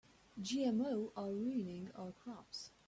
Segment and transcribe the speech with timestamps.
[0.41, 2.71] GMO are ruining our crops.